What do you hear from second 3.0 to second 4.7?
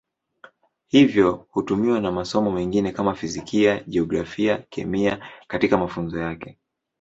Fizikia, Jiografia,